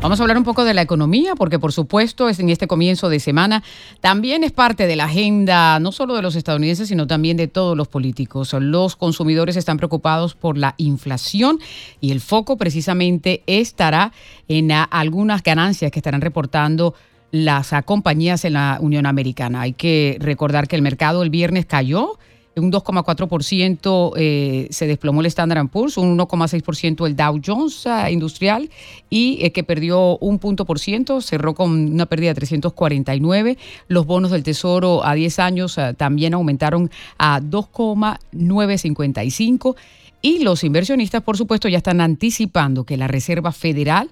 Vamos 0.00 0.20
a 0.20 0.22
hablar 0.22 0.38
un 0.38 0.44
poco 0.44 0.64
de 0.64 0.74
la 0.74 0.82
economía, 0.82 1.34
porque 1.34 1.58
por 1.58 1.72
supuesto 1.72 2.28
es 2.28 2.38
en 2.38 2.50
este 2.50 2.68
comienzo 2.68 3.08
de 3.08 3.18
semana 3.18 3.64
también 4.00 4.44
es 4.44 4.52
parte 4.52 4.86
de 4.86 4.94
la 4.94 5.04
agenda 5.04 5.80
no 5.80 5.90
solo 5.90 6.14
de 6.14 6.22
los 6.22 6.36
estadounidenses, 6.36 6.88
sino 6.88 7.08
también 7.08 7.36
de 7.36 7.48
todos 7.48 7.76
los 7.76 7.88
políticos. 7.88 8.54
Los 8.60 8.94
consumidores 8.94 9.56
están 9.56 9.76
preocupados 9.76 10.36
por 10.36 10.56
la 10.56 10.74
inflación 10.76 11.58
y 12.00 12.12
el 12.12 12.20
foco 12.20 12.56
precisamente 12.56 13.42
estará 13.48 14.12
en 14.46 14.70
algunas 14.70 15.42
ganancias 15.42 15.90
que 15.90 15.98
estarán 15.98 16.20
reportando 16.20 16.94
las 17.32 17.74
compañías 17.84 18.44
en 18.44 18.52
la 18.52 18.78
Unión 18.80 19.04
Americana. 19.04 19.62
Hay 19.62 19.72
que 19.72 20.16
recordar 20.20 20.68
que 20.68 20.76
el 20.76 20.82
mercado 20.82 21.24
el 21.24 21.30
viernes 21.30 21.66
cayó 21.66 22.18
un 22.60 22.72
2,4% 22.72 24.12
eh, 24.16 24.68
se 24.70 24.86
desplomó 24.86 25.20
el 25.20 25.26
Standard 25.26 25.68
Poor's, 25.68 25.96
un 25.96 26.18
1,6% 26.18 27.06
el 27.06 27.16
Dow 27.16 27.40
Jones 27.44 27.86
ah, 27.86 28.10
industrial 28.10 28.70
y 29.10 29.38
eh, 29.40 29.52
que 29.52 29.64
perdió 29.64 30.16
un 30.18 30.38
punto 30.38 30.64
por 30.64 30.78
ciento, 30.78 31.20
cerró 31.20 31.54
con 31.54 31.92
una 31.92 32.06
pérdida 32.06 32.30
de 32.30 32.36
349. 32.36 33.58
Los 33.88 34.06
bonos 34.06 34.30
del 34.30 34.42
Tesoro 34.42 35.04
a 35.04 35.12
10 35.14 35.38
años 35.38 35.76
ah, 35.78 35.92
también 35.94 36.34
aumentaron 36.34 36.90
a 37.18 37.40
2,955 37.40 39.76
y 40.20 40.40
los 40.40 40.64
inversionistas, 40.64 41.22
por 41.22 41.36
supuesto, 41.36 41.68
ya 41.68 41.78
están 41.78 42.00
anticipando 42.00 42.84
que 42.84 42.96
la 42.96 43.06
Reserva 43.06 43.52
Federal 43.52 44.10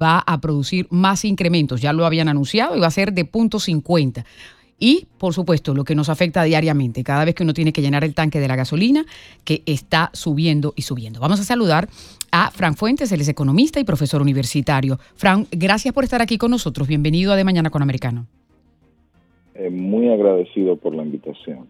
va 0.00 0.20
a 0.20 0.40
producir 0.40 0.86
más 0.90 1.24
incrementos. 1.24 1.80
Ya 1.80 1.92
lo 1.92 2.06
habían 2.06 2.28
anunciado 2.28 2.76
y 2.76 2.80
va 2.80 2.86
a 2.86 2.92
ser 2.92 3.12
de 3.12 3.24
punto 3.24 3.58
50. 3.58 4.24
Y, 4.78 5.06
por 5.18 5.34
supuesto, 5.34 5.74
lo 5.74 5.84
que 5.84 5.96
nos 5.96 6.08
afecta 6.08 6.44
diariamente, 6.44 7.02
cada 7.02 7.24
vez 7.24 7.34
que 7.34 7.42
uno 7.42 7.52
tiene 7.52 7.72
que 7.72 7.82
llenar 7.82 8.04
el 8.04 8.14
tanque 8.14 8.38
de 8.38 8.46
la 8.46 8.54
gasolina, 8.54 9.04
que 9.44 9.62
está 9.66 10.10
subiendo 10.12 10.72
y 10.76 10.82
subiendo. 10.82 11.18
Vamos 11.18 11.40
a 11.40 11.44
saludar 11.44 11.88
a 12.30 12.50
Fran 12.52 12.76
Fuentes, 12.76 13.10
él 13.10 13.20
es 13.20 13.28
economista 13.28 13.80
y 13.80 13.84
profesor 13.84 14.22
universitario. 14.22 14.98
Fran, 15.16 15.46
gracias 15.50 15.92
por 15.92 16.04
estar 16.04 16.22
aquí 16.22 16.38
con 16.38 16.52
nosotros. 16.52 16.86
Bienvenido 16.86 17.32
a 17.32 17.36
De 17.36 17.42
Mañana 17.42 17.70
con 17.70 17.82
Americano. 17.82 18.26
Eh, 19.54 19.70
muy 19.70 20.08
agradecido 20.08 20.76
por 20.76 20.94
la 20.94 21.02
invitación. 21.02 21.66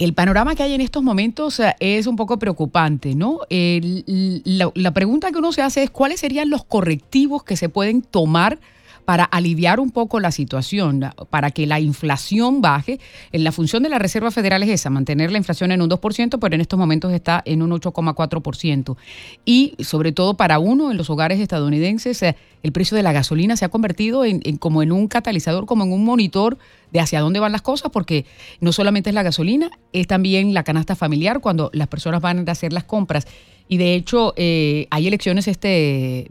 El 0.00 0.12
panorama 0.12 0.56
que 0.56 0.64
hay 0.64 0.72
en 0.72 0.80
estos 0.80 1.04
momentos 1.04 1.60
eh, 1.60 1.76
es 1.78 2.08
un 2.08 2.16
poco 2.16 2.36
preocupante, 2.40 3.14
¿no? 3.14 3.42
la, 3.48 4.72
la 4.74 4.90
pregunta 4.92 5.30
que 5.30 5.38
uno 5.38 5.52
se 5.52 5.62
hace 5.62 5.84
es 5.84 5.90
cuáles 5.90 6.18
serían 6.18 6.50
los 6.50 6.64
correctivos 6.64 7.44
que 7.44 7.54
se 7.54 7.68
pueden 7.68 8.02
tomar 8.02 8.58
para 9.04 9.24
aliviar 9.24 9.80
un 9.80 9.90
poco 9.90 10.20
la 10.20 10.30
situación, 10.30 11.04
para 11.30 11.50
que 11.50 11.66
la 11.66 11.80
inflación 11.80 12.60
baje. 12.62 13.00
La 13.32 13.52
función 13.52 13.82
de 13.82 13.88
la 13.88 13.98
Reserva 13.98 14.30
Federal 14.30 14.62
es 14.62 14.70
esa, 14.70 14.90
mantener 14.90 15.30
la 15.30 15.38
inflación 15.38 15.72
en 15.72 15.82
un 15.82 15.90
2%, 15.90 16.38
pero 16.40 16.54
en 16.54 16.60
estos 16.60 16.78
momentos 16.78 17.12
está 17.12 17.42
en 17.44 17.62
un 17.62 17.70
8,4%. 17.70 18.96
Y 19.44 19.74
sobre 19.80 20.12
todo 20.12 20.36
para 20.36 20.58
uno 20.58 20.90
en 20.90 20.96
los 20.96 21.10
hogares 21.10 21.40
estadounidenses, 21.40 22.22
eh, 22.22 22.36
el 22.62 22.72
precio 22.72 22.96
de 22.96 23.02
la 23.02 23.12
gasolina 23.12 23.56
se 23.56 23.64
ha 23.64 23.68
convertido 23.68 24.24
en, 24.24 24.40
como 24.56 24.82
en 24.82 24.90
un 24.90 25.06
catalizador, 25.06 25.66
como 25.66 25.84
en 25.84 25.92
un 25.92 26.04
monitor 26.04 26.56
de 26.92 27.00
hacia 27.00 27.20
dónde 27.20 27.40
van 27.40 27.52
las 27.52 27.62
cosas, 27.62 27.90
porque 27.90 28.24
no 28.60 28.72
solamente 28.72 29.10
es 29.10 29.14
la 29.14 29.22
gasolina, 29.22 29.70
es 29.92 30.06
también 30.06 30.54
la 30.54 30.64
canasta 30.64 30.96
familiar 30.96 31.40
cuando 31.40 31.70
las 31.74 31.88
personas 31.88 32.22
van 32.22 32.48
a 32.48 32.52
hacer 32.52 32.72
las 32.72 32.84
compras. 32.84 33.26
Y 33.68 33.76
de 33.76 33.94
hecho, 33.94 34.32
eh, 34.36 34.86
hay 34.90 35.06
elecciones 35.06 35.48
este 35.48 36.20
eh, 36.20 36.30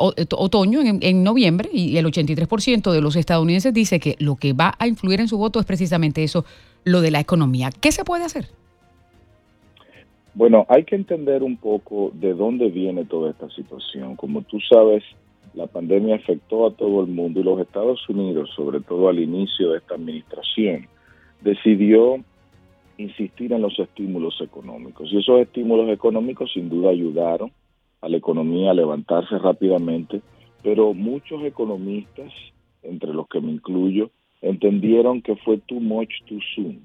otoño, 0.00 0.80
en, 0.82 1.22
noviembre, 1.22 1.68
y 1.72 1.96
el 1.96 2.06
83% 2.06 2.90
de 2.90 3.00
los 3.00 3.16
estadounidenses 3.16 3.74
dice 3.74 4.00
que 4.00 4.16
lo 4.18 4.36
que 4.36 4.52
va 4.52 4.74
a 4.78 4.86
influir 4.86 5.20
en 5.20 5.28
su 5.28 5.38
voto 5.38 5.60
es 5.60 5.66
precisamente 5.66 6.22
eso, 6.22 6.44
lo 6.84 7.00
de 7.00 7.10
la 7.10 7.20
economía. 7.20 7.70
¿Qué 7.80 7.92
se 7.92 8.04
puede 8.04 8.24
hacer? 8.24 8.46
Bueno, 10.34 10.64
hay 10.68 10.84
que 10.84 10.96
entender 10.96 11.42
un 11.42 11.56
poco 11.56 12.12
de 12.14 12.34
dónde 12.34 12.70
viene 12.70 13.04
toda 13.04 13.30
esta 13.30 13.50
situación. 13.50 14.16
Como 14.16 14.42
tú 14.42 14.58
sabes, 14.60 15.02
la 15.54 15.66
pandemia 15.66 16.16
afectó 16.16 16.66
a 16.66 16.72
todo 16.72 17.02
el 17.02 17.08
mundo 17.08 17.40
y 17.40 17.42
los 17.42 17.60
Estados 17.60 18.08
Unidos, 18.08 18.50
sobre 18.56 18.80
todo 18.80 19.08
al 19.08 19.18
inicio 19.18 19.72
de 19.72 19.78
esta 19.78 19.96
administración, 19.96 20.86
decidió 21.40 22.22
insistir 22.96 23.52
en 23.52 23.62
los 23.62 23.78
estímulos 23.78 24.40
económicos. 24.40 25.12
Y 25.12 25.18
esos 25.18 25.40
estímulos 25.40 25.90
económicos 25.90 26.52
sin 26.52 26.68
duda 26.68 26.90
ayudaron 26.90 27.50
a 28.00 28.08
la 28.08 28.16
economía 28.16 28.70
a 28.70 28.74
levantarse 28.74 29.38
rápidamente, 29.38 30.22
pero 30.62 30.94
muchos 30.94 31.42
economistas, 31.44 32.32
entre 32.82 33.12
los 33.12 33.28
que 33.28 33.40
me 33.40 33.52
incluyo, 33.52 34.10
entendieron 34.42 35.22
que 35.22 35.36
fue 35.36 35.58
too 35.58 35.80
much 35.80 36.10
too 36.26 36.38
soon, 36.54 36.80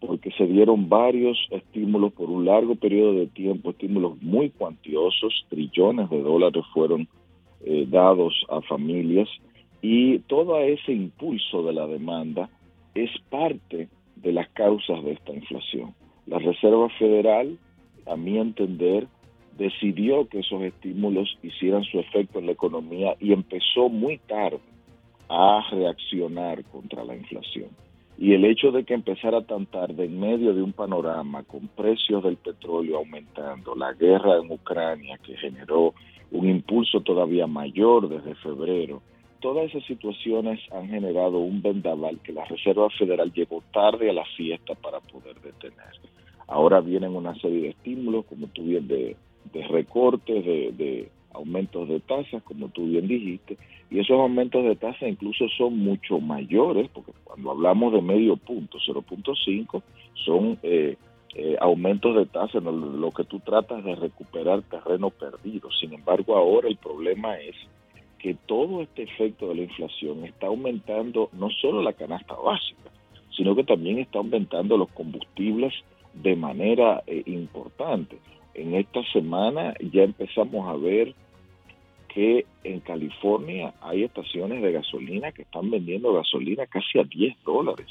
porque 0.00 0.30
se 0.32 0.46
dieron 0.46 0.88
varios 0.88 1.38
estímulos 1.50 2.12
por 2.12 2.30
un 2.30 2.44
largo 2.44 2.76
periodo 2.76 3.14
de 3.14 3.26
tiempo, 3.26 3.70
estímulos 3.70 4.20
muy 4.22 4.50
cuantiosos, 4.50 5.46
trillones 5.48 6.10
de 6.10 6.22
dólares 6.22 6.64
fueron 6.72 7.08
eh, 7.64 7.86
dados 7.88 8.34
a 8.50 8.60
familias 8.62 9.28
y 9.80 10.18
todo 10.20 10.58
ese 10.60 10.92
impulso 10.92 11.62
de 11.62 11.72
la 11.72 11.86
demanda 11.86 12.48
es 12.94 13.10
parte 13.28 13.88
de 14.16 14.32
las 14.32 14.48
causas 14.50 15.02
de 15.04 15.12
esta 15.12 15.32
inflación. 15.32 15.94
La 16.26 16.38
Reserva 16.38 16.88
Federal, 16.98 17.58
a 18.06 18.16
mi 18.16 18.38
entender, 18.38 19.06
decidió 19.56 20.28
que 20.28 20.40
esos 20.40 20.62
estímulos 20.62 21.38
hicieran 21.42 21.84
su 21.84 21.98
efecto 21.98 22.38
en 22.38 22.46
la 22.46 22.52
economía 22.52 23.16
y 23.20 23.32
empezó 23.32 23.88
muy 23.88 24.18
tarde 24.18 24.60
a 25.28 25.64
reaccionar 25.70 26.64
contra 26.64 27.04
la 27.04 27.16
inflación. 27.16 27.68
Y 28.16 28.32
el 28.34 28.44
hecho 28.44 28.70
de 28.70 28.84
que 28.84 28.94
empezara 28.94 29.42
tan 29.42 29.66
tarde 29.66 30.04
en 30.04 30.20
medio 30.20 30.54
de 30.54 30.62
un 30.62 30.72
panorama 30.72 31.42
con 31.42 31.66
precios 31.68 32.22
del 32.22 32.36
petróleo 32.36 32.98
aumentando, 32.98 33.74
la 33.74 33.92
guerra 33.92 34.36
en 34.36 34.50
Ucrania 34.50 35.18
que 35.18 35.36
generó 35.36 35.94
un 36.30 36.48
impulso 36.48 37.00
todavía 37.00 37.46
mayor 37.46 38.08
desde 38.08 38.34
febrero, 38.36 39.02
todas 39.40 39.66
esas 39.66 39.84
situaciones 39.84 40.60
han 40.72 40.88
generado 40.88 41.38
un 41.38 41.60
vendaval 41.60 42.20
que 42.22 42.32
la 42.32 42.44
Reserva 42.44 42.88
Federal 42.90 43.32
llegó 43.32 43.62
tarde 43.72 44.10
a 44.10 44.12
la 44.12 44.24
fiesta 44.36 44.74
para 44.74 45.00
poder 45.00 45.40
detener. 45.40 45.94
Ahora 46.46 46.80
vienen 46.80 47.16
una 47.16 47.34
serie 47.36 47.62
de 47.62 47.68
estímulos, 47.70 48.26
como 48.26 48.46
tú 48.48 48.62
bien 48.62 48.86
de, 48.86 49.16
de 49.52 49.66
recortes, 49.68 50.44
de, 50.44 51.08
aumentos 51.32 51.88
de 51.88 52.00
tasas, 52.00 52.42
como 52.44 52.68
tú 52.68 52.86
bien 52.86 53.08
dijiste, 53.08 53.58
y 53.90 53.98
esos 53.98 54.18
aumentos 54.18 54.64
de 54.64 54.76
tasas 54.76 55.08
incluso 55.08 55.48
son 55.48 55.78
mucho 55.78 56.20
mayores, 56.20 56.88
porque 56.94 57.12
cuando 57.24 57.50
hablamos 57.50 57.92
de 57.92 58.02
medio 58.02 58.36
punto, 58.36 58.78
0.5, 58.78 59.82
son 60.24 60.58
eh, 60.62 60.96
eh, 61.34 61.56
aumentos 61.60 62.14
de 62.14 62.26
tasas, 62.26 62.64
en 62.64 63.00
lo 63.00 63.10
que 63.10 63.24
tú 63.24 63.40
tratas 63.40 63.84
de 63.84 63.96
recuperar 63.96 64.62
terreno 64.62 65.10
perdido. 65.10 65.68
Sin 65.72 65.92
embargo, 65.92 66.36
ahora 66.36 66.68
el 66.68 66.76
problema 66.76 67.36
es 67.38 67.56
que 68.18 68.34
todo 68.46 68.82
este 68.82 69.02
efecto 69.02 69.48
de 69.48 69.56
la 69.56 69.62
inflación 69.62 70.24
está 70.24 70.46
aumentando 70.46 71.28
no 71.32 71.50
solo 71.50 71.82
la 71.82 71.92
canasta 71.92 72.34
básica, 72.34 72.90
sino 73.36 73.54
que 73.56 73.64
también 73.64 73.98
está 73.98 74.18
aumentando 74.18 74.76
los 74.76 74.88
combustibles 74.92 75.74
de 76.14 76.36
manera 76.36 77.02
eh, 77.06 77.22
importante 77.26 78.18
en 78.54 78.74
esta 78.74 79.02
semana 79.12 79.74
ya 79.92 80.02
empezamos 80.02 80.68
a 80.68 80.76
ver 80.76 81.14
que 82.08 82.46
en 82.62 82.80
California 82.80 83.74
hay 83.82 84.04
estaciones 84.04 84.62
de 84.62 84.72
gasolina 84.72 85.32
que 85.32 85.42
están 85.42 85.70
vendiendo 85.70 86.12
gasolina 86.12 86.66
casi 86.66 86.98
a 86.98 87.02
10 87.02 87.42
dólares 87.44 87.88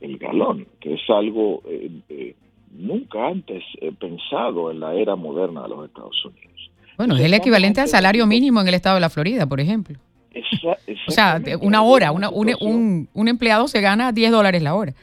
el 0.00 0.18
galón, 0.18 0.66
que 0.80 0.94
es 0.94 1.00
algo 1.08 1.62
eh, 1.66 1.90
eh, 2.08 2.34
nunca 2.72 3.28
antes 3.28 3.62
eh, 3.80 3.92
pensado 3.98 4.70
en 4.70 4.80
la 4.80 4.94
era 4.94 5.16
moderna 5.16 5.62
de 5.62 5.68
los 5.68 5.86
Estados 5.86 6.24
Unidos. 6.24 6.70
Bueno, 6.96 7.16
es 7.16 7.22
el 7.22 7.34
equivalente 7.34 7.80
al 7.80 7.88
salario 7.88 8.26
mínimo 8.26 8.60
en 8.60 8.68
el 8.68 8.74
estado 8.74 8.96
de 8.96 9.00
la 9.00 9.10
Florida, 9.10 9.46
por 9.46 9.60
ejemplo. 9.60 9.98
o 11.06 11.10
sea, 11.10 11.40
una 11.60 11.82
hora, 11.82 12.12
una, 12.12 12.28
un, 12.28 13.08
un 13.12 13.28
empleado 13.28 13.68
se 13.68 13.80
gana 13.80 14.12
10 14.12 14.32
dólares 14.32 14.62
la 14.62 14.74
hora. 14.74 14.94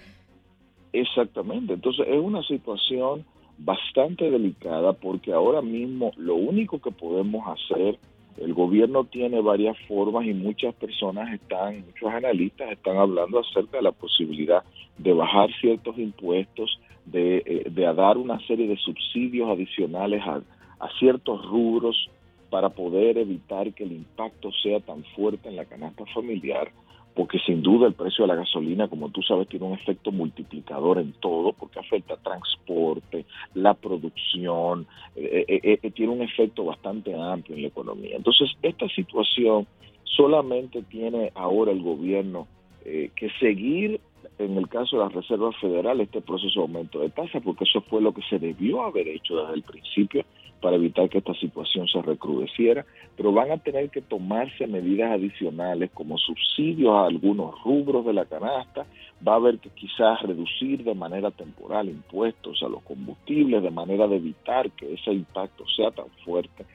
Exactamente, 0.94 1.74
entonces 1.74 2.06
es 2.08 2.20
una 2.20 2.44
situación 2.44 3.26
bastante 3.64 4.30
delicada 4.30 4.94
porque 4.94 5.34
ahora 5.34 5.62
mismo 5.62 6.12
lo 6.18 6.36
único 6.36 6.80
que 6.80 6.92
podemos 6.92 7.46
hacer, 7.48 8.00
el 8.38 8.54
gobierno 8.54 9.04
tiene 9.04 9.42
varias 9.42 9.78
formas 9.88 10.26
y 10.26 10.34
muchas 10.34 10.74
personas 10.76 11.34
están, 11.34 11.86
muchos 11.86 12.12
analistas 12.12 12.72
están 12.72 12.98
hablando 12.98 13.40
acerca 13.40 13.78
de 13.78 13.84
la 13.84 13.92
posibilidad 13.92 14.64
de 14.98 15.14
bajar 15.14 15.50
ciertos 15.60 15.98
impuestos, 15.98 16.80
de, 17.06 17.38
eh, 17.46 17.64
de 17.70 17.94
dar 17.94 18.18
una 18.18 18.40
serie 18.48 18.68
de 18.68 18.78
subsidios 18.78 19.50
adicionales 19.50 20.22
a, 20.26 20.42
a 20.80 20.90
ciertos 21.00 21.46
rubros 21.46 22.10
para 22.50 22.70
poder 22.70 23.18
evitar 23.18 23.74
que 23.74 23.84
el 23.84 23.92
impacto 23.92 24.52
sea 24.64 24.80
tan 24.80 25.04
fuerte 25.16 25.50
en 25.50 25.56
la 25.56 25.66
canasta 25.66 26.04
familiar, 26.14 26.72
porque 27.16 27.40
sin 27.40 27.62
duda 27.62 27.88
el 27.88 27.94
precio 27.94 28.24
de 28.24 28.30
la 28.30 28.36
gasolina, 28.36 28.88
como 28.88 29.10
tú 29.10 29.22
sabes, 29.22 29.48
tiene 29.48 29.66
un 29.66 29.74
efecto 29.74 30.12
multiplicador 30.12 31.00
en 31.00 31.14
todo, 31.14 31.54
porque 31.54 31.80
afecta 31.80 32.16
transporte, 32.18 33.26
la 33.54 33.74
producción, 33.74 34.88
eh, 35.16 35.46
eh, 35.48 35.80
eh, 35.82 35.92
tiene 35.92 36.14
un 36.14 36.22
efecto 36.22 36.64
bastante 36.64 37.14
amplio 37.14 37.56
en 37.56 37.64
la 37.64 37.68
economía. 37.68 38.16
Entonces, 38.16 38.52
esta 38.62 38.88
situación 38.90 39.68
solamente 40.04 40.82
tiene 40.84 41.32
ahora 41.36 41.72
el 41.72 41.82
gobierno 41.82 42.48
que 42.84 43.30
seguir, 43.40 44.00
en 44.40 44.58
el 44.58 44.68
caso 44.68 44.98
de 44.98 45.04
la 45.04 45.10
Reserva 45.10 45.52
Federal, 45.54 46.02
este 46.02 46.22
proceso 46.22 46.62
de 46.62 46.62
aumento 46.62 47.00
de 47.00 47.10
tasa, 47.10 47.40
porque 47.40 47.64
eso 47.64 47.82
fue 47.82 48.02
lo 48.02 48.14
que 48.14 48.22
se 48.24 48.40
debió 48.40 48.84
haber 48.84 49.08
hecho 49.08 49.36
desde 49.36 49.54
el 49.54 49.64
principio 49.64 50.26
para 50.62 50.76
evitar 50.76 51.10
que 51.10 51.18
esta 51.18 51.34
situación 51.34 51.88
se 51.88 52.02
recrudeciera, 52.02 52.86
pero 53.18 53.32
van 53.32 53.52
a 53.52 53.58
tener 53.58 53.90
que 53.90 54.02
tomarse 54.02 54.68
medidas 54.68 55.12
adicionales 55.12 55.90
como 55.92 56.18
subsidios 56.20 56.94
a 56.94 57.06
algunos 57.06 57.56
rubros 57.64 58.06
de 58.06 58.14
la 58.14 58.26
canasta, 58.26 58.86
va 59.28 59.34
a 59.34 59.38
haber 59.38 59.58
que 59.58 59.70
quizás 59.70 60.22
reducir 60.22 60.84
de 60.84 60.94
manera 60.94 61.32
temporal 61.32 61.90
impuestos 61.90 62.62
a 62.62 62.70
los 62.70 62.84
combustibles 62.84 63.64
de 63.64 63.72
manera 63.72 64.08
de 64.08 64.18
evitar 64.18 64.70
que 64.72 64.94
ese 64.94 65.12
impacto 65.12 65.66
sea 65.76 65.90
tan 65.92 66.10
fuerte. 66.24 66.66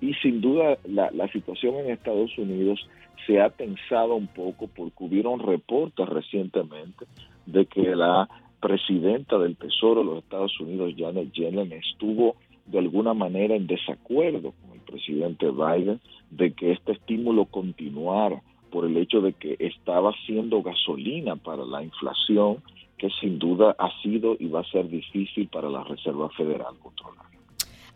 Y 0.00 0.12
sin 0.14 0.40
duda 0.40 0.76
la 0.84 1.28
situación 1.28 1.76
en 1.76 1.90
Estados 1.90 2.36
Unidos 2.36 2.86
se 3.26 3.40
ha 3.40 3.50
tensado 3.50 4.14
un 4.14 4.26
poco 4.26 4.68
porque 4.68 5.04
hubieron 5.04 5.40
reportes 5.40 6.08
recientemente 6.08 7.06
de 7.46 7.66
que 7.66 7.94
la 7.94 8.28
presidenta 8.60 9.38
del 9.38 9.56
Tesoro 9.56 10.00
de 10.00 10.06
los 10.06 10.18
Estados 10.24 10.58
Unidos, 10.60 10.94
Janet 10.96 11.32
Yellen, 11.32 11.72
estuvo 11.72 12.36
de 12.66 12.78
alguna 12.78 13.14
manera 13.14 13.54
en 13.54 13.66
desacuerdo 13.66 14.52
con 14.60 14.72
el 14.74 14.80
presidente 14.80 15.50
Biden 15.50 16.00
de 16.30 16.52
que 16.52 16.72
este 16.72 16.92
estímulo 16.92 17.44
continuara 17.46 18.42
por 18.70 18.84
el 18.84 18.96
hecho 18.96 19.20
de 19.20 19.32
que 19.32 19.56
estaba 19.58 20.12
siendo 20.26 20.62
gasolina 20.62 21.36
para 21.36 21.64
la 21.64 21.82
inflación 21.82 22.62
que 22.98 23.08
sin 23.20 23.38
duda 23.38 23.76
ha 23.78 23.90
sido 24.02 24.36
y 24.38 24.48
va 24.48 24.60
a 24.60 24.70
ser 24.70 24.88
difícil 24.88 25.48
para 25.48 25.68
la 25.68 25.84
Reserva 25.84 26.28
Federal 26.30 26.74
controlar. 26.82 27.25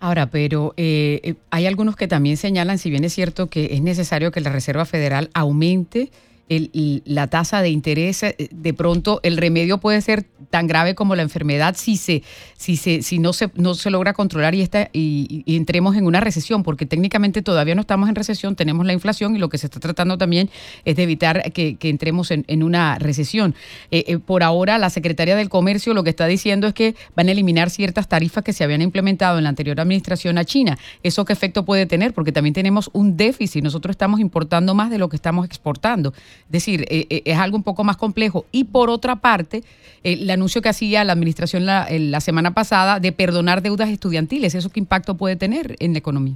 Ahora, 0.01 0.31
pero 0.31 0.73
eh, 0.79 1.21
eh, 1.23 1.35
hay 1.51 1.67
algunos 1.67 1.95
que 1.95 2.09
también 2.09 2.39
señalan, 2.39 2.79
si 2.79 2.89
bien 2.89 3.05
es 3.05 3.13
cierto 3.13 3.49
que 3.49 3.75
es 3.75 3.83
necesario 3.83 4.33
que 4.33 4.41
la 4.41 4.51
Reserva 4.51 4.87
Federal 4.87 5.29
aumente 5.35 6.11
la 6.51 7.29
tasa 7.29 7.63
de 7.63 7.71
interés, 7.71 8.25
eh, 8.25 8.49
de 8.51 8.75
pronto 8.75 9.21
el 9.23 9.37
remedio 9.37 9.79
puede 9.79 10.01
ser 10.01 10.27
tan 10.51 10.67
grave 10.67 10.97
como 10.97 11.15
la 11.15 11.23
enfermedad 11.23 11.77
si 11.79 11.97
se, 11.97 12.25
si 12.57 12.77
se, 12.77 13.03
si 13.03 13.21
no 13.21 13.33
se, 13.33 13.51
no 13.55 13.75
se 13.75 13.91
logra 13.91 14.15
controlar 14.15 14.55
y, 14.57 14.63
está, 14.63 14.91
y, 14.93 15.45
entremos 15.47 15.97
en 15.97 16.07
una 16.07 16.19
recesión, 16.19 16.65
porque 16.65 16.87
técnicamente 16.87 17.41
todavía 17.41 17.77
no 17.77 17.83
estamos 17.83 18.09
en 18.09 18.17
recesión, 18.17 18.57
tenemos 18.57 18.85
la 18.85 18.93
inflación 18.93 19.37
y 19.37 19.39
lo 19.39 19.49
que 19.49 19.59
se 19.59 19.67
está 19.69 19.79
tratando 19.79 20.19
también 20.19 20.51
es 20.85 20.97
de 20.97 21.05
evitar 21.05 21.53
que, 21.53 21.77
entremos 21.83 22.31
en, 22.31 22.63
una 22.63 22.99
recesión. 22.99 23.55
Eh, 23.91 24.05
eh, 24.07 24.19
por 24.19 24.43
ahora, 24.43 24.79
la 24.79 24.91
Secretaría 24.91 25.37
del 25.37 25.49
Comercio 25.49 25.95
lo 25.95 26.03
que 26.03 26.11
está 26.11 26.27
diciendo 26.27 26.67
es 26.67 26.75
que 26.75 26.95
van 27.15 27.29
a 27.29 27.33
eliminar 27.33 27.71
ciertas 27.71 28.09
tarifas 28.09 28.45
que 28.45 28.53
se 28.53 28.65
habían 28.65 28.83
implementado 28.83 29.39
en 29.39 29.45
la 29.45 29.51
anterior 29.51 29.81
administración 29.81 30.37
a 30.39 30.45
China. 30.45 30.79
¿Eso 31.03 31.25
qué 31.25 31.33
efecto 31.33 31.65
puede 31.65 31.87
tener? 31.87 32.13
Porque 32.13 32.33
también 32.33 32.55
tenemos 32.55 32.91
un 32.93 33.17
déficit, 33.17 33.63
nosotros 33.63 33.95
estamos 33.95 34.21
importando 34.21 34.75
más 34.75 34.91
de 34.91 34.99
lo 34.99 35.09
que 35.09 35.17
estamos 35.17 35.47
exportando. 35.47 36.13
Es 36.47 36.53
decir, 36.53 36.83
eh, 36.89 37.07
eh, 37.11 37.23
es 37.25 37.39
algo 37.39 37.57
un 37.57 37.63
poco 37.63 37.85
más 37.85 37.97
complejo. 37.97 38.45
Y 38.53 38.65
por 38.65 38.91
otra 38.91 39.17
parte, 39.17 39.59
eh, 40.03 40.19
el 40.21 40.31
anuncio 40.31 40.63
que 40.63 40.69
hacía 40.69 41.05
la 41.05 41.13
administración 41.13 41.67
la, 41.67 41.87
la 41.91 42.21
semana 42.21 42.55
pasada 42.55 43.01
de 43.01 43.13
perdonar 43.13 43.63
deudas 43.63 43.89
estudiantiles, 43.89 44.55
¿eso 44.55 44.71
qué 44.71 44.81
impacto 44.81 45.17
puede 45.17 45.37
tener 45.37 45.77
en 45.79 45.93
la 45.93 45.99
economía? 45.99 46.35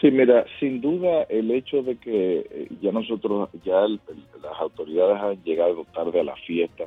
Sí, 0.00 0.10
mira, 0.10 0.46
sin 0.58 0.80
duda 0.80 1.24
el 1.28 1.50
hecho 1.50 1.82
de 1.82 1.96
que 1.96 2.68
ya 2.80 2.90
nosotros, 2.90 3.50
ya 3.64 3.80
las 3.82 4.58
autoridades 4.58 5.20
han 5.20 5.44
llegado 5.44 5.84
tarde 5.92 6.20
a 6.20 6.24
la 6.24 6.36
fiesta, 6.36 6.84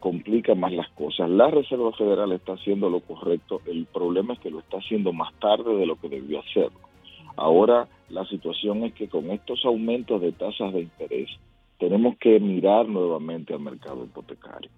complica 0.00 0.54
más 0.54 0.70
las 0.72 0.90
cosas. 0.90 1.30
La 1.30 1.50
Reserva 1.50 1.92
Federal 1.92 2.30
está 2.32 2.52
haciendo 2.52 2.90
lo 2.90 3.00
correcto, 3.00 3.62
el 3.64 3.86
problema 3.86 4.34
es 4.34 4.40
que 4.40 4.50
lo 4.50 4.58
está 4.60 4.76
haciendo 4.76 5.14
más 5.14 5.32
tarde 5.40 5.74
de 5.76 5.86
lo 5.86 5.96
que 5.96 6.10
debió 6.10 6.40
hacerlo. 6.40 6.89
Ahora 7.40 7.88
la 8.10 8.26
situación 8.26 8.84
es 8.84 8.92
que 8.92 9.08
con 9.08 9.30
estos 9.30 9.64
aumentos 9.64 10.20
de 10.20 10.32
tasas 10.32 10.74
de 10.74 10.82
interés 10.82 11.30
tenemos 11.78 12.18
que 12.18 12.38
mirar 12.38 12.86
nuevamente 12.86 13.54
al 13.54 13.60
mercado 13.60 14.04
hipotecario. 14.04 14.70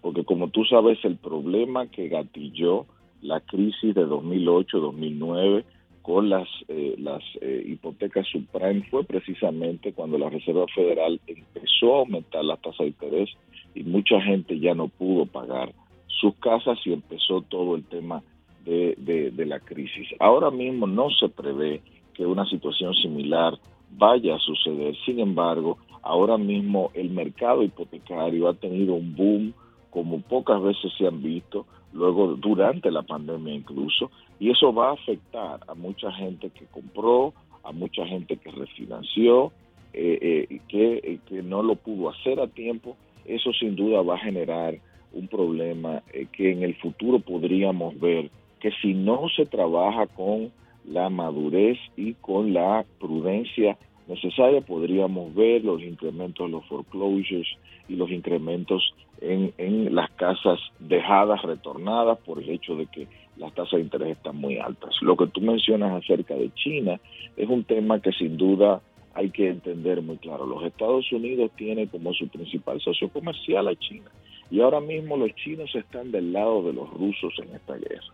Porque 0.00 0.24
como 0.24 0.48
tú 0.48 0.64
sabes, 0.64 0.98
el 1.04 1.16
problema 1.16 1.88
que 1.88 2.08
gatilló 2.08 2.86
la 3.20 3.40
crisis 3.40 3.94
de 3.94 4.06
2008-2009 4.06 5.64
con 6.00 6.30
las, 6.30 6.48
eh, 6.68 6.94
las 6.96 7.22
eh, 7.42 7.62
hipotecas 7.66 8.26
subprime 8.28 8.86
fue 8.90 9.04
precisamente 9.04 9.92
cuando 9.92 10.16
la 10.16 10.30
Reserva 10.30 10.64
Federal 10.74 11.20
empezó 11.26 11.96
a 11.96 11.98
aumentar 11.98 12.42
la 12.46 12.56
tasa 12.56 12.84
de 12.84 12.90
interés 12.90 13.28
y 13.74 13.82
mucha 13.82 14.22
gente 14.22 14.58
ya 14.58 14.74
no 14.74 14.88
pudo 14.88 15.26
pagar 15.26 15.74
sus 16.06 16.34
casas 16.36 16.78
y 16.86 16.94
empezó 16.94 17.42
todo 17.42 17.76
el 17.76 17.84
tema 17.84 18.22
de, 18.64 18.94
de 18.96 19.46
la 19.46 19.60
crisis. 19.60 20.08
Ahora 20.18 20.50
mismo 20.50 20.86
no 20.86 21.10
se 21.10 21.28
prevé 21.28 21.82
que 22.16 22.24
una 22.24 22.46
situación 22.46 22.94
similar 22.94 23.58
vaya 23.90 24.36
a 24.36 24.38
suceder. 24.38 24.96
Sin 25.04 25.20
embargo, 25.20 25.78
ahora 26.02 26.38
mismo 26.38 26.90
el 26.94 27.10
mercado 27.10 27.62
hipotecario 27.62 28.48
ha 28.48 28.54
tenido 28.54 28.94
un 28.94 29.14
boom 29.14 29.54
como 29.90 30.20
pocas 30.20 30.62
veces 30.62 30.92
se 30.98 31.06
han 31.06 31.22
visto, 31.22 31.64
luego 31.92 32.34
durante 32.36 32.90
la 32.90 33.02
pandemia 33.02 33.54
incluso, 33.54 34.10
y 34.38 34.50
eso 34.50 34.72
va 34.72 34.90
a 34.90 34.92
afectar 34.92 35.60
a 35.66 35.74
mucha 35.74 36.12
gente 36.12 36.50
que 36.50 36.66
compró, 36.66 37.32
a 37.64 37.72
mucha 37.72 38.06
gente 38.06 38.36
que 38.36 38.50
refinanció, 38.50 39.52
eh, 39.94 40.46
eh, 40.50 40.60
que, 40.68 40.96
eh, 41.02 41.18
que, 41.26 41.42
no 41.42 41.62
lo 41.62 41.76
pudo 41.76 42.10
hacer 42.10 42.38
a 42.40 42.46
tiempo, 42.46 42.96
eso 43.24 43.50
sin 43.54 43.74
duda 43.74 44.02
va 44.02 44.16
a 44.16 44.18
generar 44.18 44.76
un 45.14 45.28
problema 45.28 46.02
que 46.32 46.52
en 46.52 46.62
el 46.62 46.74
futuro 46.74 47.18
podríamos 47.18 47.98
ver 47.98 48.30
que 48.60 48.70
si 48.82 48.92
no 48.92 49.28
se 49.34 49.46
trabaja 49.46 50.06
con 50.08 50.52
la 50.86 51.10
madurez 51.10 51.78
y 51.96 52.14
con 52.14 52.52
la 52.52 52.84
prudencia 53.00 53.76
necesaria 54.06 54.60
podríamos 54.60 55.34
ver 55.34 55.64
los 55.64 55.82
incrementos 55.82 56.48
los 56.50 56.64
foreclosures 56.66 57.48
y 57.88 57.96
los 57.96 58.10
incrementos 58.10 58.94
en, 59.20 59.52
en 59.58 59.94
las 59.94 60.10
casas 60.12 60.60
dejadas, 60.78 61.42
retornadas 61.42 62.18
por 62.18 62.40
el 62.40 62.50
hecho 62.50 62.76
de 62.76 62.86
que 62.86 63.08
las 63.36 63.52
tasas 63.54 63.72
de 63.72 63.80
interés 63.80 64.16
están 64.16 64.36
muy 64.36 64.58
altas. 64.58 64.94
Lo 65.02 65.16
que 65.16 65.26
tú 65.26 65.40
mencionas 65.40 66.02
acerca 66.02 66.34
de 66.34 66.52
China 66.54 67.00
es 67.36 67.48
un 67.48 67.64
tema 67.64 68.00
que 68.00 68.12
sin 68.12 68.36
duda 68.36 68.80
hay 69.14 69.30
que 69.30 69.48
entender 69.48 70.02
muy 70.02 70.18
claro. 70.18 70.46
Los 70.46 70.64
Estados 70.64 71.10
Unidos 71.10 71.50
tienen 71.56 71.86
como 71.86 72.12
su 72.12 72.28
principal 72.28 72.80
socio 72.80 73.08
comercial 73.08 73.68
a 73.68 73.74
China 73.76 74.10
y 74.50 74.60
ahora 74.60 74.80
mismo 74.80 75.16
los 75.16 75.34
chinos 75.34 75.74
están 75.74 76.12
del 76.12 76.32
lado 76.32 76.62
de 76.62 76.72
los 76.72 76.88
rusos 76.90 77.34
en 77.42 77.54
esta 77.54 77.74
guerra 77.74 78.12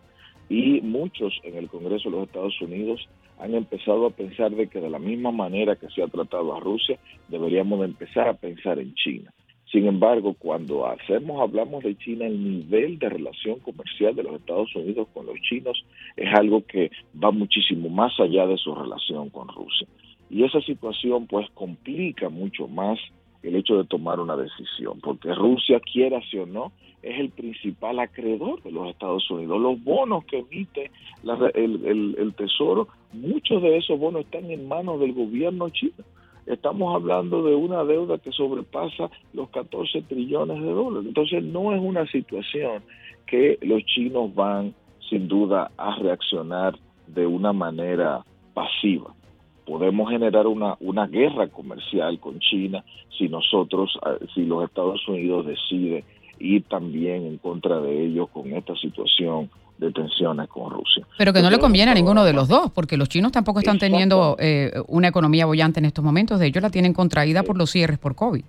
y 0.53 0.81
muchos 0.81 1.33
en 1.41 1.55
el 1.55 1.67
Congreso 1.67 2.11
de 2.11 2.15
los 2.15 2.27
Estados 2.27 2.61
Unidos 2.61 3.09
han 3.39 3.55
empezado 3.55 4.05
a 4.05 4.11
pensar 4.11 4.51
de 4.51 4.67
que 4.67 4.79
de 4.79 4.89
la 4.89 4.99
misma 4.99 5.31
manera 5.31 5.75
que 5.75 5.89
se 5.89 6.03
ha 6.03 6.07
tratado 6.07 6.55
a 6.55 6.59
Rusia, 6.59 6.99
deberíamos 7.27 7.79
de 7.79 7.85
empezar 7.85 8.27
a 8.27 8.35
pensar 8.35 8.77
en 8.77 8.93
China. 8.93 9.33
Sin 9.71 9.87
embargo, 9.87 10.35
cuando 10.37 10.85
hacemos, 10.85 11.41
hablamos 11.41 11.83
de 11.83 11.97
China, 11.97 12.27
el 12.27 12.43
nivel 12.43 12.99
de 12.99 13.09
relación 13.09 13.61
comercial 13.61 14.15
de 14.15 14.21
los 14.21 14.35
Estados 14.35 14.75
Unidos 14.75 15.07
con 15.11 15.25
los 15.25 15.41
chinos 15.41 15.83
es 16.15 16.31
algo 16.35 16.63
que 16.67 16.91
va 17.21 17.31
muchísimo 17.31 17.89
más 17.89 18.13
allá 18.19 18.45
de 18.45 18.57
su 18.57 18.75
relación 18.75 19.31
con 19.31 19.47
Rusia. 19.47 19.87
Y 20.29 20.43
esa 20.43 20.61
situación 20.61 21.25
pues 21.25 21.49
complica 21.55 22.29
mucho 22.29 22.67
más 22.67 22.99
el 23.43 23.55
hecho 23.57 23.77
de 23.77 23.83
tomar 23.83 24.19
una 24.19 24.37
decisión, 24.37 24.99
porque 25.01 25.33
Rusia, 25.33 25.79
quiera 25.81 26.19
sí 26.31 26.37
o 26.37 26.45
no, 26.45 26.71
es 27.01 27.19
el 27.19 27.29
principal 27.29 27.99
acreedor 27.99 28.63
de 28.63 28.71
los 28.71 28.89
Estados 28.89 29.29
Unidos. 29.29 29.59
Los 29.59 29.83
bonos 29.83 30.23
que 30.25 30.39
emite 30.39 30.89
el, 31.53 32.33
Tesoro, 32.37 32.87
muchos 33.11 33.61
de 33.61 33.77
esos 33.77 33.99
bonos 33.99 34.21
están 34.21 34.49
en 34.49 34.67
manos 34.67 34.99
del 35.01 35.13
gobierno 35.13 35.69
chino. 35.69 35.93
Estamos 36.45 36.95
hablando 36.95 37.43
de 37.43 37.55
una 37.55 37.83
deuda 37.83 38.17
que 38.17 38.31
sobrepasa 38.31 39.09
los 39.33 39.49
14 39.49 40.01
trillones 40.03 40.61
de 40.61 40.71
dólares. 40.71 41.07
Entonces 41.07 41.43
no 41.43 41.73
es 41.73 41.81
una 41.81 42.05
situación 42.07 42.81
que 43.27 43.57
los 43.61 43.83
chinos 43.85 44.33
van 44.33 44.73
sin 45.09 45.27
duda 45.27 45.71
a 45.77 45.95
reaccionar 45.97 46.77
de 47.07 47.25
una 47.25 47.51
manera 47.51 48.23
pasiva 48.53 49.13
podemos 49.65 50.09
generar 50.09 50.47
una, 50.47 50.75
una 50.79 51.07
guerra 51.07 51.47
comercial 51.47 52.19
con 52.19 52.39
China 52.39 52.83
si 53.17 53.29
nosotros, 53.29 53.97
eh, 54.05 54.25
si 54.33 54.45
los 54.45 54.63
Estados 54.63 55.07
Unidos 55.07 55.45
deciden 55.45 56.03
ir 56.39 56.63
también 56.63 57.25
en 57.25 57.37
contra 57.37 57.79
de 57.79 58.05
ellos 58.05 58.29
con 58.29 58.51
esta 58.53 58.75
situación 58.75 59.49
de 59.77 59.91
tensiones 59.91 60.47
con 60.49 60.71
Rusia. 60.71 61.05
Pero 61.17 61.33
que 61.33 61.41
no 61.41 61.49
le 61.49 61.59
conviene 61.59 61.91
a 61.91 61.93
ninguno 61.93 62.23
de 62.23 62.33
los 62.33 62.47
dos, 62.47 62.71
porque 62.71 62.97
los 62.97 63.09
chinos 63.09 63.31
tampoco 63.31 63.59
están 63.59 63.79
teniendo 63.79 64.35
eh, 64.39 64.71
una 64.87 65.07
economía 65.07 65.45
bollante 65.45 65.79
en 65.79 65.85
estos 65.85 66.03
momentos, 66.03 66.39
de 66.39 66.47
ellos 66.47 66.61
la 66.61 66.69
tienen 66.69 66.93
contraída 66.93 67.43
por 67.43 67.57
los 67.57 67.71
cierres 67.71 67.97
por 67.97 68.15
COVID. 68.15 68.43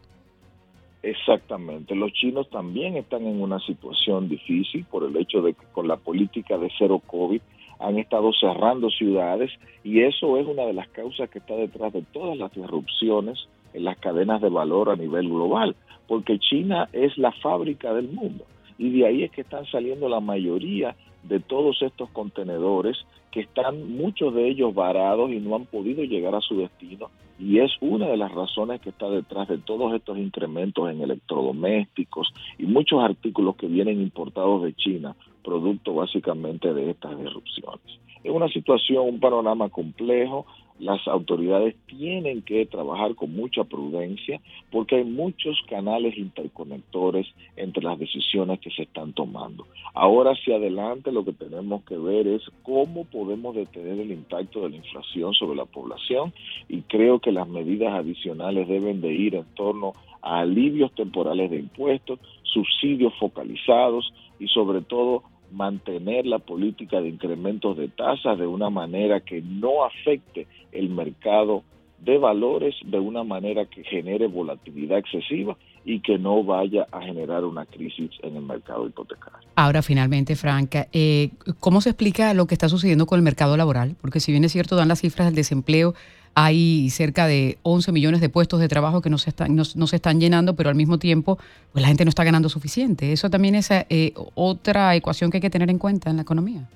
Exactamente, 1.03 1.95
los 1.95 2.13
chinos 2.13 2.49
también 2.49 2.97
están 2.97 3.27
en 3.27 3.41
una 3.41 3.59
situación 3.61 4.29
difícil 4.29 4.87
por 4.91 5.05
el 5.05 5.15
hecho 5.17 5.43
de 5.43 5.53
que 5.53 5.65
con 5.73 5.87
la 5.87 5.97
política 5.97 6.57
de 6.57 6.71
cero 6.79 7.03
COVID 7.07 7.41
han 7.85 7.99
estado 7.99 8.33
cerrando 8.33 8.91
ciudades 8.91 9.51
y 9.83 10.03
eso 10.03 10.39
es 10.39 10.47
una 10.47 10.65
de 10.65 10.73
las 10.73 10.89
causas 10.89 11.29
que 11.29 11.39
está 11.39 11.55
detrás 11.55 11.93
de 11.93 12.03
todas 12.13 12.37
las 12.37 12.57
erupciones 12.57 13.47
en 13.75 13.85
las 13.85 13.99
cadenas 13.99 14.41
de 14.41 14.49
valor 14.49 14.91
a 14.91 14.97
nivel 14.97 15.29
global, 15.29 15.77
porque 16.09 16.39
China 16.39 16.89
es 16.93 17.17
la 17.19 17.33
fábrica 17.33 17.93
del 17.93 18.09
mundo 18.09 18.45
y 18.79 18.91
de 18.99 19.07
ahí 19.07 19.23
es 19.23 19.31
que 19.31 19.43
están 19.43 19.67
saliendo 19.67 20.09
la 20.09 20.21
mayoría 20.21 20.97
de 21.29 21.41
todos 21.41 21.81
estos 21.83 22.11
contenedores 22.11 22.97
que 23.31 23.41
están 23.41 23.97
muchos 23.97 24.35
de 24.35 24.49
ellos 24.49 24.75
varados 24.75 25.31
y 25.31 25.41
no 25.41 25.57
han 25.57 25.67
podido 25.67 26.05
llegar 26.05 26.35
a 26.35 26.41
su 26.41 26.57
destino 26.59 27.11
y 27.39 27.59
es 27.59 27.73
una 27.81 28.07
de 28.07 28.17
las 28.17 28.33
razones 28.33 28.81
que 28.81 28.91
está 28.91 29.09
detrás 29.11 29.49
de 29.49 29.59
todos 29.59 29.93
estos 29.95 30.19
incrementos 30.19 30.89
en 30.91 31.01
electrodomésticos 31.01 32.33
y 32.59 32.65
muchos 32.65 33.03
artículos 33.03 33.57
que 33.57 33.67
vienen 33.67 34.01
importados 34.01 34.63
de 34.63 34.75
China, 34.75 35.17
producto 35.43 35.95
básicamente 35.95 36.73
de 36.73 36.91
estas 36.91 37.19
disrupciones. 37.19 37.99
Es 38.23 38.31
una 38.31 38.49
situación, 38.49 39.09
un 39.09 39.21
panorama 39.21 39.69
complejo, 39.69 40.47
las 40.79 41.07
autoridades 41.07 41.77
tienen 41.87 42.43
que 42.43 42.67
trabajar 42.67 43.15
con 43.15 43.35
mucha 43.35 43.65
prudencia 43.65 44.41
porque 44.71 44.97
hay 44.97 45.05
muchos 45.05 45.57
canales 45.69 46.17
interconectores 46.19 47.27
entre 47.57 47.85
las 47.85 47.99
decisiones 47.99 48.59
que 48.61 48.71
se 48.71 48.83
están 48.83 49.13
tomando. 49.13 49.67
Ahora 49.95 50.33
hacia 50.33 50.57
adelante 50.57 51.13
lo 51.13 51.25
que 51.25 51.33
tenemos 51.33 51.85
que 51.85 51.97
ver 51.97 52.27
es 52.27 52.43
cómo 52.63 53.05
podemos 53.05 53.55
detener 53.55 54.01
el 54.01 54.11
impacto 54.11 54.63
de 54.63 54.71
la 54.71 54.77
inflación 54.77 55.33
sobre 55.35 55.57
la 55.57 55.65
población 55.65 56.33
y 56.69 56.83
creo 56.83 57.21
que 57.21 57.31
las 57.31 57.49
medidas 57.49 57.93
adicionales 57.93 58.67
deben 58.67 59.01
de 59.01 59.13
ir 59.13 59.37
en 59.37 59.45
torno 59.55 59.93
a 60.23 60.41
alivios 60.41 60.93
temporales 60.95 61.51
de 61.51 61.59
impuestos, 61.59 62.19
subsidios 62.43 63.13
focalizados 63.21 64.13
y 64.41 64.49
sobre 64.49 64.81
todo 64.81 65.23
mantener 65.55 66.27
la 66.27 66.41
política 66.41 67.01
de 67.01 67.09
incrementos 67.09 67.77
de 67.77 67.89
tasas 67.89 68.39
de 68.39 68.47
una 68.47 68.71
manera 68.71 69.21
que 69.21 69.41
no 69.41 69.85
afecte 69.85 70.47
el 70.73 70.91
mercado 70.91 71.63
de 72.05 72.19
valores 72.19 72.75
de 72.85 72.99
una 72.99 73.25
manera 73.25 73.65
que 73.65 73.83
genere 73.85 74.27
volatilidad 74.27 74.99
excesiva 74.99 75.57
y 75.85 76.01
que 76.01 76.19
no 76.19 76.43
vaya 76.43 76.87
a 76.93 77.01
generar 77.03 77.45
una 77.45 77.67
crisis 77.67 78.11
en 78.23 78.37
el 78.37 78.43
mercado 78.43 78.87
hipotecario. 78.87 79.49
Ahora, 79.55 79.83
finalmente, 79.83 80.37
Franca, 80.37 80.89
eh, 80.93 81.31
¿cómo 81.61 81.81
se 81.81 81.91
explica 81.91 82.35
lo 82.35 82.47
que 82.47 82.55
está 82.55 82.69
sucediendo 82.69 83.07
con 83.07 83.19
el 83.19 83.23
mercado 83.23 83.57
laboral? 83.57 83.97
Porque 84.01 84.21
si 84.21 84.33
bien 84.33 84.45
es 84.45 84.53
cierto, 84.53 84.77
dan 84.77 84.89
las 84.89 85.01
cifras 85.01 85.29
del 85.29 85.35
desempleo, 85.35 85.95
hay 86.35 86.91
cerca 86.91 87.27
de 87.27 87.59
11 87.63 87.93
millones 87.93 88.21
de 88.21 88.29
puestos 88.29 88.61
de 88.61 88.69
trabajo 88.69 89.01
que 89.01 89.11
no 89.11 89.19
se 89.19 89.31
están, 89.31 89.55
no, 89.55 89.65
se 89.65 89.97
están 89.97 90.21
llenando, 90.21 90.55
pero 90.55 90.69
al 90.69 90.75
mismo 90.75 90.99
tiempo 90.99 91.39
pues 91.73 91.83
la 91.83 91.89
gente 91.89 92.05
no 92.05 92.09
está 92.09 92.25
ganando 92.25 92.49
suficiente. 92.49 93.13
Eso 93.13 93.31
también 93.31 93.55
es 93.55 93.71
eh, 93.71 94.13
otra 94.35 94.95
ecuación 94.97 95.31
que 95.31 95.39
hay 95.39 95.43
que 95.43 95.51
tener 95.51 95.71
en 95.71 95.79
cuenta 95.79 96.11
en 96.11 96.17
la 96.17 96.23
economía. 96.23 96.69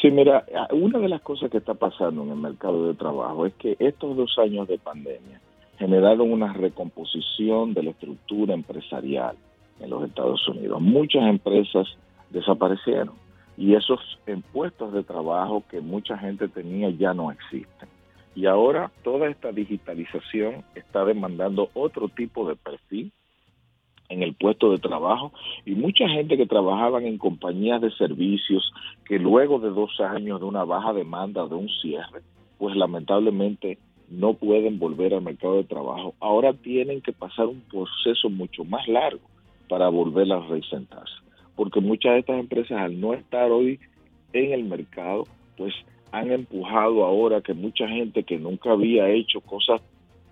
Sí, 0.00 0.10
mira, 0.10 0.44
una 0.70 0.98
de 0.98 1.08
las 1.08 1.20
cosas 1.22 1.50
que 1.50 1.58
está 1.58 1.74
pasando 1.74 2.22
en 2.22 2.30
el 2.30 2.36
mercado 2.36 2.86
de 2.86 2.94
trabajo 2.94 3.46
es 3.46 3.54
que 3.54 3.76
estos 3.80 4.16
dos 4.16 4.38
años 4.38 4.68
de 4.68 4.78
pandemia 4.78 5.40
generaron 5.78 6.32
una 6.32 6.52
recomposición 6.52 7.74
de 7.74 7.82
la 7.82 7.90
estructura 7.90 8.54
empresarial 8.54 9.36
en 9.80 9.90
los 9.90 10.04
Estados 10.04 10.46
Unidos. 10.48 10.80
Muchas 10.80 11.22
empresas 11.28 11.86
desaparecieron 12.30 13.14
y 13.56 13.74
esos 13.74 14.00
puestos 14.52 14.92
de 14.92 15.02
trabajo 15.02 15.64
que 15.68 15.80
mucha 15.80 16.16
gente 16.16 16.48
tenía 16.48 16.90
ya 16.90 17.12
no 17.12 17.32
existen. 17.32 17.88
Y 18.34 18.46
ahora 18.46 18.90
toda 19.02 19.28
esta 19.28 19.52
digitalización 19.52 20.64
está 20.74 21.04
demandando 21.04 21.70
otro 21.74 22.08
tipo 22.08 22.48
de 22.48 22.56
perfil 22.56 23.12
en 24.08 24.22
el 24.22 24.34
puesto 24.34 24.70
de 24.70 24.78
trabajo 24.78 25.32
y 25.64 25.74
mucha 25.74 26.08
gente 26.08 26.36
que 26.36 26.46
trabajaban 26.46 27.04
en 27.04 27.18
compañías 27.18 27.80
de 27.80 27.90
servicios 27.92 28.72
que 29.04 29.18
luego 29.18 29.58
de 29.58 29.70
dos 29.70 30.00
años 30.00 30.40
de 30.40 30.46
una 30.46 30.64
baja 30.64 30.92
demanda 30.92 31.46
de 31.46 31.54
un 31.54 31.68
cierre, 31.68 32.22
pues 32.58 32.74
lamentablemente 32.76 33.78
no 34.10 34.34
pueden 34.34 34.78
volver 34.78 35.14
al 35.14 35.22
mercado 35.22 35.56
de 35.56 35.64
trabajo. 35.64 36.14
Ahora 36.20 36.54
tienen 36.54 37.02
que 37.02 37.12
pasar 37.12 37.46
un 37.46 37.60
proceso 37.60 38.30
mucho 38.30 38.64
más 38.64 38.86
largo 38.88 39.20
para 39.68 39.88
volver 39.88 40.32
a 40.32 40.40
resentarse, 40.40 41.14
porque 41.54 41.80
muchas 41.80 42.14
de 42.14 42.20
estas 42.20 42.40
empresas 42.40 42.78
al 42.78 42.98
no 42.98 43.12
estar 43.12 43.50
hoy 43.50 43.78
en 44.32 44.52
el 44.52 44.64
mercado, 44.64 45.24
pues 45.56 45.74
han 46.12 46.30
empujado 46.30 47.04
ahora 47.04 47.40
que 47.40 47.54
mucha 47.54 47.86
gente 47.88 48.22
que 48.24 48.38
nunca 48.38 48.72
había 48.72 49.08
hecho 49.10 49.40
cosas 49.40 49.80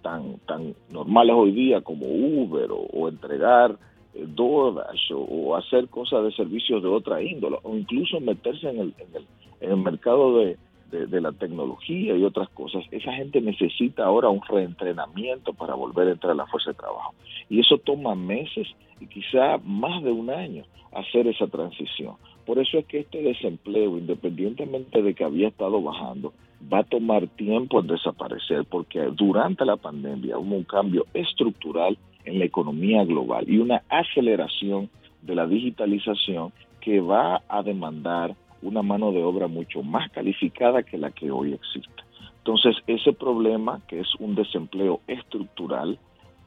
tan, 0.02 0.38
tan 0.46 0.74
normales 0.90 1.34
hoy 1.36 1.52
día 1.52 1.80
como 1.80 2.06
Uber 2.06 2.68
o, 2.70 3.08
entregar 3.08 3.76
eh, 4.14 4.24
DoorDash 4.26 5.12
o, 5.12 5.56
hacer 5.56 5.88
cosas 5.88 6.24
de 6.24 6.32
servicios 6.32 6.82
de 6.82 6.88
otra 6.88 7.22
índole 7.22 7.58
o 7.62 7.74
incluso 7.76 8.20
meterse 8.20 8.68
en 8.68 8.78
el, 8.78 8.94
en 8.98 9.16
el, 9.16 9.26
en 9.60 9.70
el 9.70 9.76
mercado 9.78 10.38
de, 10.38 10.56
de, 10.90 11.20
la 11.20 11.32
tecnología 11.32 12.16
y 12.16 12.22
otras 12.22 12.48
cosas, 12.50 12.84
esa 12.90 13.12
gente 13.12 13.40
necesita 13.40 14.04
ahora 14.04 14.28
un 14.28 14.40
reentrenamiento 14.42 15.52
para 15.52 15.74
volver 15.74 16.08
a 16.08 16.12
entrar 16.12 16.32
a 16.32 16.36
la 16.36 16.46
fuerza 16.46 16.70
de 16.70 16.76
trabajo. 16.76 17.14
Y 17.48 17.60
eso 17.60 17.78
toma 17.78 18.14
meses 18.14 18.68
y 19.00 19.06
quizá 19.06 19.58
más 19.64 20.02
de 20.02 20.12
un 20.12 20.30
año 20.30 20.64
hacer 20.92 21.26
esa 21.26 21.46
transición. 21.48 22.14
Por 22.46 22.60
eso 22.60 22.78
es 22.78 22.86
que 22.86 23.00
este 23.00 23.22
desempleo, 23.22 23.98
independientemente 23.98 25.02
de 25.02 25.14
que 25.14 25.24
había 25.24 25.48
estado 25.48 25.82
bajando, 25.82 26.32
va 26.72 26.78
a 26.78 26.84
tomar 26.84 27.26
tiempo 27.26 27.80
en 27.80 27.88
desaparecer 27.88 28.64
porque 28.64 29.00
durante 29.12 29.64
la 29.64 29.76
pandemia 29.76 30.38
hubo 30.38 30.56
un 30.56 30.64
cambio 30.64 31.06
estructural 31.12 31.98
en 32.24 32.38
la 32.38 32.44
economía 32.44 33.04
global 33.04 33.44
y 33.48 33.58
una 33.58 33.82
aceleración 33.88 34.88
de 35.22 35.34
la 35.34 35.46
digitalización 35.46 36.52
que 36.80 37.00
va 37.00 37.42
a 37.48 37.62
demandar 37.62 38.36
una 38.62 38.82
mano 38.82 39.10
de 39.10 39.22
obra 39.22 39.48
mucho 39.48 39.82
más 39.82 40.10
calificada 40.12 40.84
que 40.84 40.98
la 40.98 41.10
que 41.10 41.30
hoy 41.30 41.52
existe. 41.52 42.02
Entonces, 42.38 42.76
ese 42.86 43.12
problema, 43.12 43.80
que 43.88 43.98
es 43.98 44.14
un 44.20 44.36
desempleo 44.36 45.00
estructural, 45.08 45.98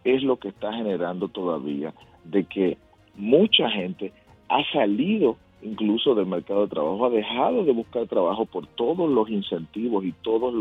es 0.05 0.23
lo 0.23 0.37
que 0.37 0.47
está 0.47 0.71
generando 0.71 1.27
todavía 1.27 1.93
de 2.23 2.45
que 2.45 2.77
mucha 3.15 3.69
gente 3.69 4.13
ha 4.47 4.63
salido 4.71 5.37
incluso 5.61 6.15
del 6.15 6.25
mercado 6.25 6.61
de 6.61 6.69
trabajo, 6.69 7.05
ha 7.05 7.09
dejado 7.09 7.63
de 7.63 7.71
buscar 7.71 8.07
trabajo 8.07 8.45
por 8.45 8.65
todos 8.67 9.09
los 9.09 9.29
incentivos 9.29 10.05
y 10.05 10.13
todas 10.21 10.53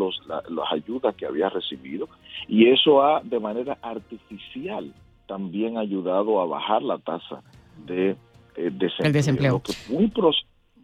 las 0.49 0.73
ayudas 0.73 1.15
que 1.15 1.27
había 1.27 1.49
recibido 1.49 2.09
y 2.49 2.69
eso 2.69 3.03
ha 3.03 3.21
de 3.23 3.39
manera 3.39 3.79
artificial 3.83 4.93
también 5.27 5.77
ayudado 5.79 6.41
a 6.41 6.47
bajar 6.47 6.83
la 6.83 6.99
tasa 6.99 7.43
de 7.87 8.17
eh, 8.57 8.71
desempleo. 8.73 9.63
muy, 9.89 10.11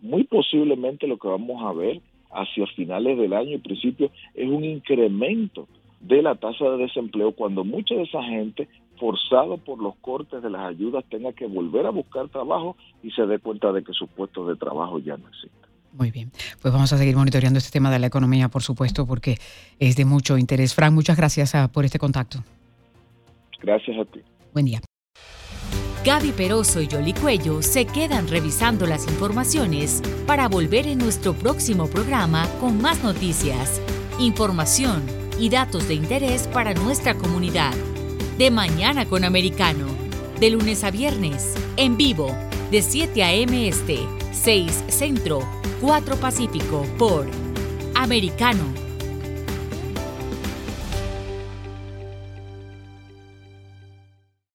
muy 0.03 0.25
posiblemente 0.25 1.07
lo 1.07 1.19
que 1.19 1.29
vamos 1.29 1.63
a 1.65 1.73
ver 1.73 2.01
hacia 2.31 2.67
finales 2.69 3.17
del 3.19 3.33
año 3.33 3.57
y 3.57 3.59
principio 3.59 4.11
es 4.35 4.49
un 4.49 4.65
incremento 4.65 5.67
de 6.01 6.23
la 6.23 6.35
tasa 6.35 6.65
de 6.71 6.79
desempleo 6.79 7.33
cuando 7.33 7.65
mucha 7.65 7.95
de 7.95 8.03
esa 8.03 8.23
gente 8.23 8.69
forzado 8.99 9.59
por 9.59 9.83
los 9.83 9.95
cortes 9.97 10.43
de 10.43 10.51
las 10.51 10.63
ayudas 10.63 11.05
tenga 11.11 11.33
que 11.33 11.47
volver 11.47 11.87
a 11.87 11.91
buscar 11.91 12.29
trabajo 12.29 12.77
y 13.03 13.11
se 13.11 13.27
dé 13.27 13.39
cuenta 13.39 13.73
de 13.73 13.83
que 13.83 13.93
sus 13.93 14.09
puestos 14.11 14.49
de 14.49 14.57
trabajo 14.57 14.99
ya 14.99 15.17
no 15.17 15.29
existen. 15.29 15.65
Muy 15.93 16.11
bien, 16.11 16.33
pues 16.61 16.75
vamos 16.75 16.93
a 16.93 16.99
seguir 16.99 17.15
monitoreando 17.15 17.59
este 17.59 17.71
tema 17.71 17.91
de 17.91 18.01
la 18.01 18.09
economía, 18.09 18.49
por 18.49 18.63
supuesto, 18.63 19.07
porque 19.07 19.37
es 19.79 19.95
de 19.95 20.05
mucho 20.05 20.37
interés. 20.39 20.75
Frank, 20.75 20.93
muchas 20.93 21.17
gracias 21.17 21.55
ah, 21.55 21.71
por 21.73 21.85
este 21.85 22.01
contacto. 22.01 22.39
Gracias 23.61 23.97
a 23.99 24.05
ti. 24.05 24.21
Buen 24.53 24.67
día. 24.67 24.81
Gaby 26.05 26.33
Peroso 26.33 26.83
y 26.83 26.89
Yoli 26.89 27.15
Cuello 27.15 27.63
se 27.63 27.87
quedan 27.87 28.29
revisando 28.29 28.87
las 28.87 29.07
informaciones 29.07 30.03
para 30.27 30.49
volver 30.49 30.87
en 30.87 30.99
nuestro 30.99 31.33
próximo 31.33 31.87
programa 31.87 32.47
con 32.61 32.83
más 32.83 33.03
noticias, 33.03 33.81
información 34.19 35.07
y 35.39 35.49
datos 35.49 35.89
de 35.89 35.95
interés 35.95 36.47
para 36.49 36.75
nuestra 36.75 37.15
comunidad 37.15 37.73
de 38.39 38.51
Mañana 38.51 39.07
con 39.07 39.25
Americano, 39.25 39.87
de 40.41 40.51
lunes 40.51 40.83
a 40.83 40.91
viernes, 40.91 41.55
en 41.77 41.97
vivo, 41.97 42.35
de 42.71 42.83
7 42.83 43.23
a.m. 43.23 43.69
Este, 43.69 44.01
6 44.33 44.85
Centro, 44.89 45.41
4 45.81 46.17
Pacífico, 46.17 46.85
por 46.99 47.27
Americano 47.95 48.84